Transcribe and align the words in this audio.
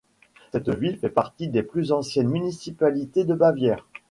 Cette 0.51 0.69
ville 0.69 0.97
fait 0.97 1.11
partie 1.11 1.47
des 1.47 1.61
plus 1.61 1.91
anciennes 1.91 2.29
municipalités 2.31 3.23
de 3.23 3.35
Bavière. 3.35 3.87